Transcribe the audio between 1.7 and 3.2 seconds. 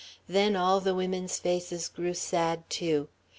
grew sad too.